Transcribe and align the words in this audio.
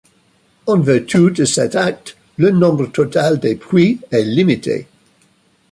En 0.75 0.85
vertu 0.87 1.19
de 1.39 1.45
cet 1.51 1.75
acte, 1.75 2.17
le 2.37 2.49
nombre 2.49 2.87
total 2.87 3.39
des 3.39 3.53
puits 3.53 4.01
est 4.09 4.23
limité. 4.23 4.87